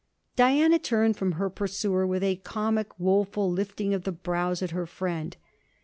Diana 0.35 0.79
turned 0.79 1.15
from 1.17 1.33
her 1.33 1.47
pursuer 1.47 2.07
with 2.07 2.23
a 2.23 2.37
comic 2.37 2.99
woeful 2.99 3.51
lifting 3.51 3.93
of 3.93 4.03
the 4.03 4.11
brows 4.11 4.63
at 4.63 4.71
her 4.71 4.87
friend. 4.87 5.37